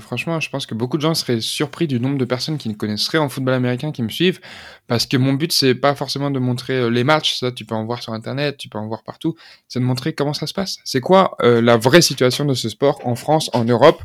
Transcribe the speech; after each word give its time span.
Franchement, 0.00 0.40
je 0.40 0.50
pense 0.50 0.66
que 0.66 0.74
beaucoup 0.74 0.96
de 0.96 1.02
gens 1.02 1.14
seraient 1.14 1.40
surpris 1.40 1.86
du 1.86 2.00
nombre 2.00 2.18
de 2.18 2.24
personnes 2.24 2.58
qui 2.58 2.68
ne 2.68 2.74
connaissent 2.74 3.08
rien 3.08 3.22
en 3.22 3.28
football 3.28 3.54
américain 3.54 3.92
qui 3.92 4.02
me 4.02 4.08
suivent, 4.08 4.40
parce 4.86 5.06
que 5.06 5.16
mon 5.16 5.32
but 5.32 5.52
c'est 5.52 5.74
pas 5.74 5.94
forcément 5.94 6.30
de 6.30 6.38
montrer 6.38 6.74
euh, 6.74 6.90
les 6.90 7.04
matchs, 7.04 7.38
ça 7.38 7.52
tu 7.52 7.64
peux 7.64 7.74
en 7.74 7.84
voir 7.84 8.02
sur 8.02 8.12
internet, 8.12 8.56
tu 8.56 8.68
peux 8.68 8.78
en 8.78 8.86
voir 8.86 9.02
partout, 9.02 9.36
c'est 9.68 9.80
de 9.80 9.84
montrer 9.84 10.12
comment 10.12 10.34
ça 10.34 10.46
se 10.46 10.54
passe. 10.54 10.78
C'est 10.84 11.00
quoi 11.00 11.36
euh, 11.42 11.60
la 11.60 11.76
vraie 11.76 12.02
situation 12.02 12.44
de 12.44 12.54
ce 12.54 12.68
sport 12.68 13.00
en 13.04 13.14
France, 13.14 13.50
en 13.52 13.64
Europe, 13.64 14.02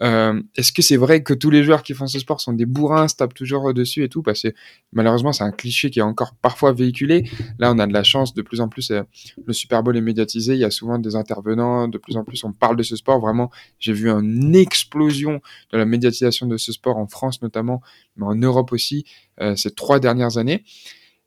euh, 0.00 0.40
Est-ce 0.56 0.72
que 0.72 0.82
c'est 0.82 0.96
vrai 0.96 1.22
que 1.22 1.34
tous 1.34 1.50
les 1.50 1.62
joueurs 1.62 1.82
qui 1.82 1.94
font 1.94 2.06
ce 2.06 2.18
sport 2.18 2.40
sont 2.40 2.52
des 2.52 2.66
bourrins, 2.66 3.08
se 3.08 3.16
tapent 3.16 3.34
toujours 3.34 3.72
dessus 3.74 4.02
et 4.02 4.08
tout? 4.08 4.22
Parce 4.22 4.42
que 4.42 4.48
malheureusement, 4.92 5.32
c'est 5.32 5.44
un 5.44 5.52
cliché 5.52 5.90
qui 5.90 5.98
est 5.98 6.02
encore 6.02 6.34
parfois 6.34 6.72
véhiculé. 6.72 7.28
Là, 7.58 7.72
on 7.72 7.78
a 7.78 7.86
de 7.86 7.92
la 7.92 8.02
chance, 8.02 8.34
de 8.34 8.42
plus 8.42 8.60
en 8.60 8.68
plus, 8.68 8.90
euh, 8.90 9.02
le 9.44 9.52
Super 9.52 9.82
Bowl 9.82 9.96
est 9.96 10.00
médiatisé, 10.00 10.54
il 10.54 10.60
y 10.60 10.64
a 10.64 10.70
souvent 10.70 10.98
des 10.98 11.14
intervenants, 11.14 11.88
de 11.88 11.98
plus 11.98 12.16
en 12.16 12.24
plus, 12.24 12.42
on 12.44 12.52
parle 12.52 12.76
de 12.76 12.82
ce 12.82 12.96
sport. 12.96 13.20
Vraiment, 13.20 13.50
j'ai 13.78 13.92
vu 13.92 14.08
une 14.08 14.54
explosion 14.56 15.40
de 15.72 15.78
la 15.78 15.84
médiatisation 15.84 16.46
de 16.46 16.56
ce 16.56 16.72
sport 16.72 16.96
en 16.96 17.06
France 17.06 17.42
notamment, 17.42 17.82
mais 18.16 18.26
en 18.26 18.34
Europe 18.34 18.72
aussi, 18.72 19.04
euh, 19.40 19.56
ces 19.56 19.70
trois 19.70 20.00
dernières 20.00 20.38
années. 20.38 20.64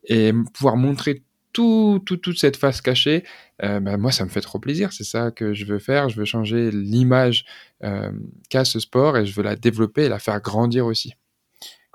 Et 0.07 0.33
pouvoir 0.53 0.75
montrer 0.75 1.23
tout, 1.51 2.01
tout, 2.05 2.17
toute 2.17 2.37
cette 2.37 2.57
face 2.57 2.81
cachée, 2.81 3.23
bah, 3.59 3.97
moi, 3.97 4.11
ça 4.11 4.25
me 4.25 4.29
fait 4.29 4.41
trop 4.41 4.59
plaisir. 4.59 4.91
C'est 4.91 5.05
ça 5.05 5.31
que 5.31 5.53
je 5.53 5.65
veux 5.65 5.79
faire. 5.79 6.09
Je 6.09 6.17
veux 6.17 6.25
changer 6.25 6.69
l'image 6.69 7.45
qu'a 8.49 8.65
ce 8.65 8.79
sport 8.79 9.17
et 9.17 9.25
je 9.25 9.35
veux 9.35 9.43
la 9.43 9.55
développer 9.55 10.05
et 10.05 10.09
la 10.09 10.19
faire 10.19 10.41
grandir 10.41 10.85
aussi. 10.85 11.13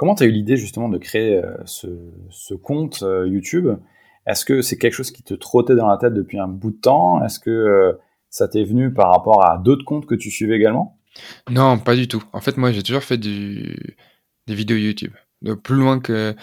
Comment 0.01 0.15
tu 0.15 0.23
as 0.23 0.27
eu 0.27 0.31
l'idée 0.31 0.57
justement 0.57 0.89
de 0.89 0.97
créer 0.97 1.37
euh, 1.37 1.59
ce, 1.67 1.87
ce, 2.31 2.55
compte 2.55 3.03
euh, 3.03 3.29
YouTube? 3.29 3.69
Est-ce 4.27 4.47
que 4.47 4.63
c'est 4.63 4.79
quelque 4.79 4.95
chose 4.95 5.11
qui 5.11 5.23
te 5.23 5.35
trottait 5.35 5.75
dans 5.75 5.89
la 5.89 5.99
tête 5.99 6.15
depuis 6.15 6.39
un 6.39 6.49
bout 6.49 6.71
de 6.71 6.81
temps? 6.81 7.23
Est-ce 7.23 7.39
que 7.39 7.51
euh, 7.51 7.93
ça 8.31 8.49
t'est 8.49 8.65
venu 8.65 8.95
par 8.95 9.13
rapport 9.13 9.45
à 9.45 9.59
d'autres 9.59 9.85
comptes 9.85 10.07
que 10.07 10.15
tu 10.15 10.31
suivais 10.31 10.57
également? 10.57 10.99
Non, 11.51 11.79
pas 11.79 11.97
du 11.97 12.09
tout. 12.09 12.25
En 12.33 12.41
fait, 12.41 12.57
moi, 12.57 12.73
j'ai 12.73 12.83
toujours 12.83 13.03
fait 13.03 13.19
du, 13.19 13.77
des 14.47 14.55
vidéos 14.55 14.79
YouTube. 14.79 15.13
De 15.43 15.53
plus 15.53 15.77
loin 15.77 16.01
que, 16.01 16.35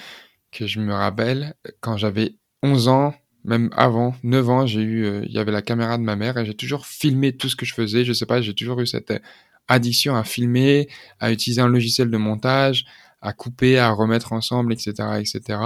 que 0.52 0.68
je 0.68 0.80
me 0.80 0.94
rappelle, 0.94 1.56
quand 1.82 1.98
j'avais 1.98 2.36
11 2.62 2.90
ans, 2.90 3.16
même 3.48 3.70
avant, 3.76 4.14
9 4.24 4.50
ans, 4.50 4.68
j'ai 4.68 4.82
eu, 4.82 5.06
euh, 5.06 5.22
il 5.26 5.32
y 5.32 5.40
avait 5.40 5.54
la 5.54 5.62
caméra 5.62 5.98
de 5.98 6.04
ma 6.04 6.16
mère 6.16 6.38
et 6.38 6.46
j'ai 6.46 6.54
toujours 6.54 6.86
filmé 6.86 7.32
tout 7.36 7.48
ce 7.50 7.56
que 7.56 7.66
je 7.66 7.74
faisais. 7.74 8.04
Je 8.04 8.14
sais 8.14 8.26
pas, 8.26 8.42
j'ai 8.42 8.54
toujours 8.54 8.82
eu 8.82 8.88
cette 8.88 9.12
euh, 9.12 9.20
addiction 9.70 10.16
à 10.16 10.24
filmer, 10.26 10.90
à 11.20 11.32
utiliser 11.32 11.62
un 11.62 11.70
logiciel 11.70 12.12
de 12.12 12.18
montage, 12.18 12.86
à 13.22 13.32
couper, 13.34 13.80
à 13.80 13.90
remettre 13.92 14.34
ensemble, 14.34 14.74
etc., 14.74 14.92
etc. 15.20 15.60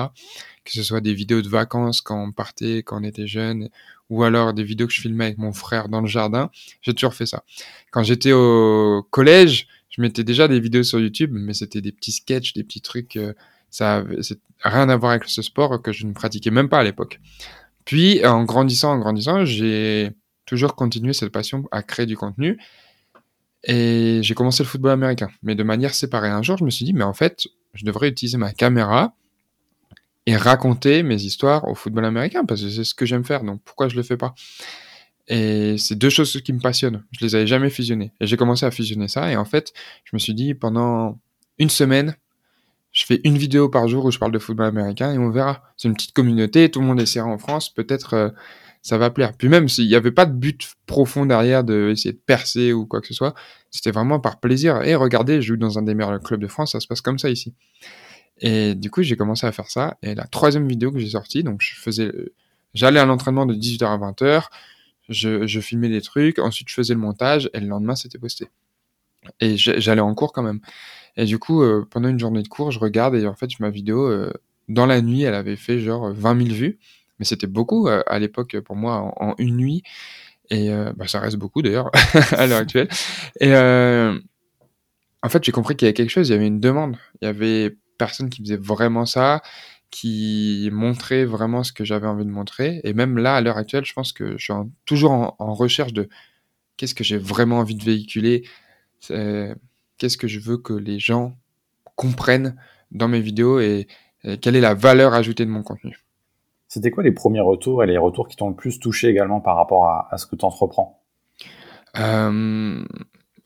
Que 0.63 0.71
ce 0.71 0.83
soit 0.83 1.01
des 1.01 1.13
vidéos 1.15 1.41
de 1.41 1.49
vacances 1.49 2.01
quand 2.01 2.23
on 2.23 2.31
partait, 2.31 2.83
quand 2.83 3.01
on 3.01 3.03
était 3.03 3.27
jeune, 3.27 3.69
ou 4.09 4.23
alors 4.23 4.53
des 4.53 4.63
vidéos 4.63 4.87
que 4.87 4.93
je 4.93 5.01
filmais 5.01 5.25
avec 5.25 5.39
mon 5.39 5.51
frère 5.51 5.89
dans 5.89 6.01
le 6.01 6.07
jardin. 6.07 6.51
J'ai 6.83 6.93
toujours 6.93 7.15
fait 7.15 7.25
ça. 7.25 7.43
Quand 7.89 8.03
j'étais 8.03 8.31
au 8.31 9.05
collège, 9.09 9.67
je 9.89 10.01
mettais 10.01 10.23
déjà 10.23 10.47
des 10.47 10.59
vidéos 10.59 10.83
sur 10.83 10.99
YouTube, 10.99 11.31
mais 11.33 11.53
c'était 11.55 11.81
des 11.81 11.91
petits 11.91 12.11
sketchs, 12.11 12.53
des 12.53 12.63
petits 12.63 12.81
trucs. 12.81 13.17
Euh, 13.17 13.33
ça, 13.71 14.03
c'est 14.21 14.39
rien 14.63 14.89
à 14.89 14.97
voir 14.97 15.13
avec 15.13 15.23
ce 15.25 15.41
sport 15.41 15.81
que 15.81 15.91
je 15.91 16.05
ne 16.05 16.13
pratiquais 16.13 16.51
même 16.51 16.69
pas 16.69 16.79
à 16.79 16.83
l'époque. 16.83 17.19
Puis, 17.85 18.25
en 18.25 18.43
grandissant, 18.43 18.91
en 18.91 18.99
grandissant, 18.99 19.45
j'ai 19.45 20.11
toujours 20.45 20.75
continué 20.75 21.13
cette 21.13 21.31
passion 21.31 21.63
à 21.71 21.83
créer 21.83 22.05
du 22.05 22.17
contenu. 22.17 22.59
Et 23.63 24.19
j'ai 24.23 24.33
commencé 24.33 24.63
le 24.63 24.67
football 24.67 24.91
américain, 24.91 25.29
mais 25.43 25.53
de 25.55 25.63
manière 25.63 25.93
séparée. 25.93 26.29
Un 26.29 26.41
jour, 26.41 26.57
je 26.57 26.63
me 26.63 26.69
suis 26.69 26.85
dit, 26.85 26.93
mais 26.93 27.03
en 27.03 27.13
fait, 27.13 27.47
je 27.73 27.85
devrais 27.85 28.09
utiliser 28.09 28.37
ma 28.37 28.53
caméra 28.53 29.15
et 30.25 30.35
raconter 30.35 31.03
mes 31.03 31.21
histoires 31.21 31.67
au 31.67 31.75
football 31.75 32.05
américain, 32.05 32.45
parce 32.45 32.61
que 32.61 32.69
c'est 32.69 32.83
ce 32.83 32.93
que 32.93 33.05
j'aime 33.05 33.23
faire, 33.23 33.43
donc 33.43 33.61
pourquoi 33.63 33.87
je 33.87 33.95
le 33.95 34.03
fais 34.03 34.17
pas? 34.17 34.33
Et 35.27 35.77
c'est 35.77 35.95
deux 35.95 36.09
choses 36.09 36.41
qui 36.41 36.53
me 36.53 36.59
passionnent. 36.59 37.03
Je 37.11 37.23
les 37.23 37.35
avais 37.35 37.47
jamais 37.47 37.69
fusionnées. 37.69 38.11
Et 38.19 38.27
j'ai 38.27 38.37
commencé 38.37 38.65
à 38.65 38.71
fusionner 38.71 39.07
ça, 39.07 39.31
et 39.31 39.35
en 39.35 39.45
fait, 39.45 39.73
je 40.03 40.11
me 40.13 40.19
suis 40.19 40.33
dit, 40.33 40.53
pendant 40.53 41.19
une 41.57 41.69
semaine, 41.69 42.15
je 42.91 43.05
fais 43.05 43.21
une 43.23 43.37
vidéo 43.37 43.69
par 43.69 43.87
jour 43.87 44.05
où 44.05 44.11
je 44.11 44.19
parle 44.19 44.31
de 44.31 44.39
football 44.39 44.67
américain 44.67 45.13
et 45.13 45.17
on 45.17 45.29
verra. 45.29 45.63
C'est 45.77 45.87
une 45.87 45.93
petite 45.93 46.13
communauté, 46.13 46.69
tout 46.69 46.81
le 46.81 46.87
monde 46.87 46.99
est 46.99 47.19
en 47.19 47.37
France, 47.37 47.73
peut-être 47.73 48.13
euh, 48.13 48.29
ça 48.81 48.97
va 48.97 49.09
plaire. 49.09 49.33
Puis 49.37 49.47
même 49.47 49.69
s'il 49.69 49.87
n'y 49.87 49.95
avait 49.95 50.11
pas 50.11 50.25
de 50.25 50.33
but 50.33 50.73
profond 50.87 51.25
derrière 51.25 51.63
de 51.63 51.89
essayer 51.91 52.13
de 52.13 52.19
percer 52.19 52.73
ou 52.73 52.85
quoi 52.85 52.99
que 53.01 53.07
ce 53.07 53.13
soit, 53.13 53.33
c'était 53.69 53.91
vraiment 53.91 54.19
par 54.19 54.39
plaisir. 54.39 54.81
Et 54.83 54.95
regardez, 54.95 55.41
je 55.41 55.47
joue 55.47 55.57
dans 55.57 55.79
un 55.79 55.83
des 55.83 55.95
meilleurs 55.95 56.19
clubs 56.21 56.41
de 56.41 56.47
France, 56.47 56.73
ça 56.73 56.79
se 56.79 56.87
passe 56.87 57.01
comme 57.01 57.19
ça 57.19 57.29
ici. 57.29 57.53
Et 58.39 58.75
du 58.75 58.89
coup, 58.89 59.03
j'ai 59.03 59.15
commencé 59.15 59.45
à 59.45 59.51
faire 59.51 59.69
ça. 59.69 59.97
Et 60.01 60.15
la 60.15 60.25
troisième 60.25 60.67
vidéo 60.67 60.91
que 60.91 60.99
j'ai 60.99 61.09
sortie, 61.09 61.43
donc 61.43 61.61
je 61.61 61.75
faisais, 61.75 62.11
j'allais 62.73 62.99
à 62.99 63.05
l'entraînement 63.05 63.45
de 63.45 63.53
18h 63.53 63.85
à 63.85 63.97
20h, 63.97 64.45
je, 65.09 65.45
je 65.45 65.59
filmais 65.59 65.89
des 65.89 66.01
trucs, 66.01 66.39
ensuite 66.39 66.69
je 66.69 66.73
faisais 66.73 66.93
le 66.93 66.99
montage 66.99 67.49
et 67.53 67.59
le 67.59 67.67
lendemain 67.67 67.95
c'était 67.95 68.17
posté. 68.17 68.47
Et 69.39 69.57
j'allais 69.57 70.01
en 70.01 70.13
cours 70.13 70.33
quand 70.33 70.43
même. 70.43 70.61
Et 71.17 71.25
du 71.25 71.39
coup, 71.39 71.61
euh, 71.61 71.87
pendant 71.89 72.09
une 72.09 72.19
journée 72.19 72.41
de 72.41 72.47
cours, 72.47 72.71
je 72.71 72.79
regarde 72.79 73.15
et 73.15 73.27
en 73.27 73.35
fait, 73.35 73.59
ma 73.59 73.69
vidéo, 73.69 74.07
euh, 74.07 74.31
dans 74.69 74.85
la 74.85 75.01
nuit, 75.01 75.23
elle 75.23 75.35
avait 75.35 75.57
fait 75.57 75.79
genre 75.79 76.11
20 76.11 76.43
000 76.43 76.55
vues. 76.55 76.79
Mais 77.19 77.25
c'était 77.25 77.47
beaucoup 77.47 77.87
euh, 77.87 78.01
à 78.07 78.17
l'époque 78.19 78.59
pour 78.61 78.75
moi 78.75 79.13
en, 79.17 79.35
une 79.37 79.57
nuit. 79.57 79.83
Et 80.49 80.69
bah, 80.97 81.07
ça 81.07 81.21
reste 81.21 81.37
beaucoup 81.37 81.61
d'ailleurs 81.61 81.89
à 82.33 82.45
l'heure 82.45 82.59
actuelle. 82.59 82.89
Et 83.39 83.55
en 83.55 85.29
fait, 85.29 85.43
j'ai 85.45 85.53
compris 85.53 85.77
qu'il 85.77 85.85
y 85.85 85.87
avait 85.87 85.93
quelque 85.93 86.09
chose, 86.09 86.27
il 86.27 86.33
y 86.33 86.35
avait 86.35 86.47
une 86.47 86.59
demande. 86.59 86.97
Il 87.21 87.25
y 87.25 87.27
avait 87.29 87.77
personne 87.97 88.29
qui 88.29 88.41
faisait 88.41 88.57
vraiment 88.57 89.05
ça, 89.05 89.41
qui 89.91 90.69
montrait 90.71 91.25
vraiment 91.25 91.63
ce 91.63 91.71
que 91.71 91.85
j'avais 91.85 92.07
envie 92.07 92.25
de 92.25 92.29
montrer. 92.31 92.81
Et 92.83 92.93
même 92.93 93.17
là, 93.17 93.35
à 93.35 93.41
l'heure 93.41 93.57
actuelle, 93.57 93.85
je 93.85 93.93
pense 93.93 94.11
que 94.11 94.37
je 94.37 94.43
suis 94.43 94.53
toujours 94.85 95.35
en, 95.37 95.53
recherche 95.53 95.93
de 95.93 96.09
qu'est-ce 96.77 96.95
que 96.95 97.03
j'ai 97.03 97.17
vraiment 97.17 97.59
envie 97.59 97.75
de 97.75 97.83
véhiculer 97.83 98.43
qu'est-ce 99.07 100.17
que 100.17 100.27
je 100.27 100.39
veux 100.39 100.57
que 100.57 100.73
les 100.73 100.99
gens 100.99 101.35
comprennent 101.95 102.55
dans 102.91 103.07
mes 103.07 103.21
vidéos 103.21 103.59
et, 103.59 103.87
et 104.23 104.37
quelle 104.37 104.55
est 104.55 104.61
la 104.61 104.73
valeur 104.73 105.13
ajoutée 105.13 105.45
de 105.45 105.51
mon 105.51 105.63
contenu? 105.63 105.97
C'était 106.67 106.89
quoi 106.89 107.03
les 107.03 107.11
premiers 107.11 107.41
retours 107.41 107.83
et 107.83 107.87
les 107.87 107.97
retours 107.97 108.29
qui 108.29 108.37
t'ont 108.37 108.49
le 108.49 108.55
plus 108.55 108.79
touché 108.79 109.09
également 109.09 109.41
par 109.41 109.57
rapport 109.57 109.87
à, 109.87 110.07
à 110.09 110.17
ce 110.17 110.25
que 110.25 110.37
tu 110.37 110.45
entreprends 110.45 111.03
euh, 111.97 112.85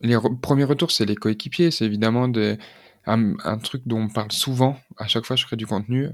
Les 0.02 0.16
re 0.16 0.40
premiers 0.40 0.64
retours, 0.64 0.92
c'est 0.92 1.06
les 1.06 1.16
coéquipiers. 1.16 1.72
C'est 1.72 1.86
évidemment 1.86 2.28
des, 2.28 2.60
un, 3.08 3.34
un, 3.44 3.58
truc 3.58 3.82
dont 3.88 4.02
on 4.02 4.10
parle 4.10 4.32
souvent 4.32 4.78
à 4.98 5.08
chaque 5.08 5.26
fois 5.26 5.36
que 5.36 5.42
je 5.42 5.48
crée 5.48 5.56
du 5.56 5.66
contenu. 5.66 6.10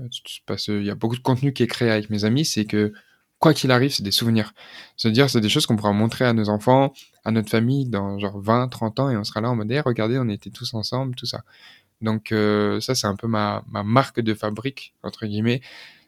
Parce 0.46 0.66
qu'il 0.66 0.85
y 0.85 0.90
a 0.90 0.96
beaucoup 0.96 1.18
de 1.18 1.22
contenu 1.22 1.51
qui 1.51 1.63
est 1.63 1.68
créé 1.68 1.91
avec 1.91 2.09
mes 2.09 2.24
amis. 2.24 2.46
C'est 2.46 2.63
que 2.63 2.94
quoi 3.41 3.53
qu'il 3.53 3.72
arrive, 3.72 3.91
c'est 3.91 4.03
des 4.03 4.12
souvenirs. 4.12 4.53
C'est-à-dire, 4.96 5.29
c'est 5.29 5.41
des 5.41 5.50
choses 5.50 5.66
qu'on 5.66 5.75
pourra 5.75 5.91
montrer 5.91 6.25
à 6.25 6.31
nos 6.31 6.47
enfants, 6.47 6.94
à 7.25 7.31
notre 7.31 7.50
famille 7.50 7.88
dans 7.88 8.19
genre 8.19 8.40
20, 8.40 8.69
30 8.69 9.00
ans 9.02 9.09
et 9.09 9.18
on 9.18 9.24
sera 9.25 9.41
là 9.41 9.50
en 9.50 9.56
mode, 9.56 9.72
hey, 9.72 9.81
regardez, 9.81 10.18
on 10.19 10.29
était 10.29 10.52
tous 10.52 10.74
ensemble, 10.75 11.16
tout 11.16 11.25
ça. 11.25 11.44
Donc, 12.01 12.31
euh, 12.31 12.80
ça, 12.80 12.96
c'est 12.96 13.07
un 13.07 13.16
peu 13.16 13.28
ma, 13.28 13.63
ma 13.68 13.84
marque 13.84 14.22
de 14.22 14.34
fabrique, 14.35 14.94
entre 15.03 15.25
guillemets. 15.25 15.62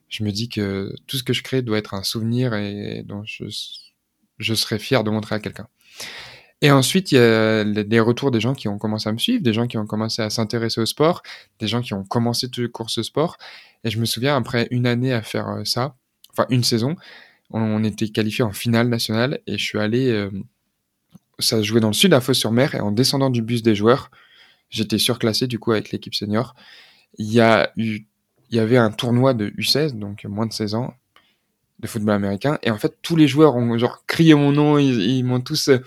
Je 0.09 0.23
me 0.23 0.31
dis 0.31 0.47
que 0.47 0.93
tout 1.07 1.17
ce 1.17 1.23
que 1.23 1.33
je 1.33 1.41
crée 1.43 1.63
doit 1.63 1.79
être 1.79 1.95
un 1.95 2.03
souvenir 2.03 2.53
et 2.53 3.03
dont 3.03 3.23
je, 3.25 3.45
je 4.37 4.53
serais 4.53 4.79
fier 4.79 5.03
de 5.03 5.09
montrer 5.09 5.35
à 5.35 5.39
quelqu'un. 5.39 5.67
Et 6.61 6.71
ensuite, 6.71 7.11
il 7.11 7.15
y 7.15 7.17
a 7.17 7.63
les 7.63 7.99
retours 7.99 8.31
des 8.31 8.39
gens 8.39 8.53
qui 8.53 8.67
ont 8.67 8.77
commencé 8.77 9.09
à 9.09 9.11
me 9.11 9.17
suivre, 9.17 9.43
des 9.43 9.53
gens 9.53 9.67
qui 9.67 9.77
ont 9.77 9.87
commencé 9.87 10.21
à 10.21 10.29
s'intéresser 10.29 10.79
au 10.79 10.85
sport, 10.85 11.23
des 11.59 11.67
gens 11.67 11.81
qui 11.81 11.93
ont 11.93 12.05
commencé 12.05 12.49
tout 12.49 12.61
le 12.61 12.69
course 12.69 13.01
sport. 13.01 13.37
Et 13.83 13.89
je 13.89 13.99
me 13.99 14.05
souviens, 14.05 14.37
après 14.37 14.67
une 14.71 14.85
année 14.85 15.11
à 15.11 15.23
faire 15.23 15.49
euh, 15.49 15.65
ça, 15.65 15.97
enfin 16.33 16.45
une 16.49 16.63
saison, 16.63 16.95
on, 17.51 17.83
était 17.83 18.09
qualifié 18.09 18.43
en 18.43 18.51
finale 18.51 18.89
nationale 18.89 19.39
et 19.47 19.57
je 19.57 19.63
suis 19.63 19.79
allé, 19.79 20.09
euh, 20.09 20.29
ça 21.39 21.57
se 21.57 21.63
jouait 21.63 21.79
dans 21.79 21.89
le 21.89 21.93
sud 21.93 22.13
à 22.13 22.21
Fos-sur-Mer 22.21 22.75
et 22.75 22.79
en 22.79 22.91
descendant 22.91 23.29
du 23.29 23.41
bus 23.41 23.61
des 23.61 23.75
joueurs, 23.75 24.09
j'étais 24.69 24.97
surclassé 24.97 25.47
du 25.47 25.59
coup 25.59 25.71
avec 25.71 25.91
l'équipe 25.91 26.15
senior. 26.15 26.55
Il 27.17 27.31
y 27.31 27.41
a 27.41 27.71
eu, 27.77 28.01
il 28.49 28.57
y 28.57 28.59
avait 28.59 28.77
un 28.77 28.91
tournoi 28.91 29.33
de 29.33 29.49
U16, 29.51 29.97
donc 29.99 30.23
moins 30.25 30.47
de 30.47 30.53
16 30.53 30.75
ans, 30.75 30.93
de 31.79 31.87
football 31.87 32.15
américain 32.15 32.57
et 32.63 32.71
en 32.71 32.77
fait 32.77 32.97
tous 33.01 33.15
les 33.15 33.27
joueurs 33.27 33.55
ont 33.55 33.77
genre 33.77 34.03
crié 34.07 34.33
mon 34.35 34.51
nom, 34.51 34.77
ils, 34.77 35.01
ils 35.01 35.23
m'ont 35.23 35.41
tous 35.41 35.69
euh, 35.69 35.79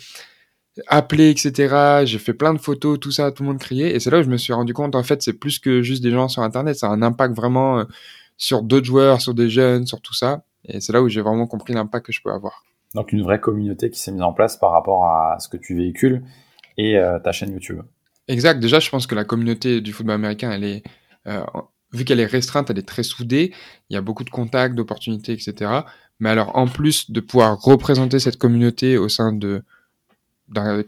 appelé, 0.86 1.30
etc. 1.30 2.04
J'ai 2.04 2.18
fait 2.18 2.34
plein 2.34 2.54
de 2.54 2.58
photos, 2.58 2.98
tout 3.00 3.10
ça, 3.10 3.32
tout 3.32 3.42
le 3.42 3.48
monde 3.48 3.58
criait. 3.58 3.94
Et 3.94 4.00
c'est 4.00 4.10
là 4.10 4.18
où 4.18 4.22
je 4.22 4.28
me 4.28 4.36
suis 4.36 4.52
rendu 4.52 4.74
compte, 4.74 4.94
en 4.94 5.02
fait, 5.02 5.22
c'est 5.22 5.32
plus 5.32 5.58
que 5.58 5.82
juste 5.82 6.02
des 6.02 6.10
gens 6.10 6.28
sur 6.28 6.42
Internet, 6.42 6.76
ça 6.76 6.88
a 6.88 6.90
un 6.90 7.02
impact 7.02 7.34
vraiment 7.34 7.80
euh, 7.80 7.84
sur 8.36 8.62
d'autres 8.62 8.86
joueurs, 8.86 9.20
sur 9.20 9.34
des 9.34 9.48
jeunes, 9.50 9.86
sur 9.86 10.00
tout 10.00 10.14
ça. 10.14 10.42
Et 10.68 10.80
c'est 10.80 10.92
là 10.92 11.02
où 11.02 11.08
j'ai 11.08 11.20
vraiment 11.20 11.46
compris 11.46 11.72
l'impact 11.72 12.06
que 12.06 12.12
je 12.12 12.20
peux 12.22 12.30
avoir. 12.30 12.64
Donc 12.94 13.12
une 13.12 13.22
vraie 13.22 13.40
communauté 13.40 13.90
qui 13.90 14.00
s'est 14.00 14.12
mise 14.12 14.22
en 14.22 14.32
place 14.32 14.56
par 14.56 14.72
rapport 14.72 15.04
à 15.06 15.38
ce 15.38 15.48
que 15.48 15.56
tu 15.56 15.76
véhicules 15.76 16.22
et 16.76 16.96
euh, 16.96 17.18
ta 17.18 17.32
chaîne 17.32 17.52
YouTube. 17.52 17.82
Exact. 18.28 18.58
Déjà, 18.58 18.80
je 18.80 18.90
pense 18.90 19.06
que 19.06 19.14
la 19.14 19.24
communauté 19.24 19.80
du 19.80 19.92
football 19.92 20.16
américain, 20.16 20.50
elle 20.50 20.64
est, 20.64 20.82
euh, 21.26 21.44
vu 21.92 22.04
qu'elle 22.04 22.20
est 22.20 22.26
restreinte, 22.26 22.70
elle 22.70 22.78
est 22.78 22.88
très 22.88 23.02
soudée. 23.02 23.52
Il 23.90 23.94
y 23.94 23.96
a 23.96 24.00
beaucoup 24.00 24.24
de 24.24 24.30
contacts, 24.30 24.74
d'opportunités, 24.74 25.32
etc. 25.32 25.70
Mais 26.18 26.30
alors, 26.30 26.56
en 26.56 26.66
plus 26.66 27.10
de 27.10 27.20
pouvoir 27.20 27.60
représenter 27.60 28.18
cette 28.18 28.38
communauté 28.38 28.98
au 28.98 29.08
sein 29.08 29.32
de 29.32 29.62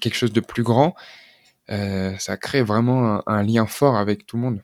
quelque 0.00 0.14
chose 0.14 0.32
de 0.32 0.40
plus 0.40 0.62
grand, 0.62 0.94
euh, 1.70 2.14
ça 2.18 2.36
crée 2.36 2.62
vraiment 2.62 3.16
un, 3.16 3.22
un 3.26 3.42
lien 3.42 3.66
fort 3.66 3.96
avec 3.96 4.26
tout 4.26 4.36
le 4.36 4.42
monde. 4.42 4.62